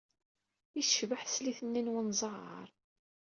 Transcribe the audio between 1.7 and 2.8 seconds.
n wenẓar!